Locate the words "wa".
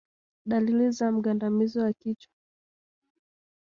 1.83-1.93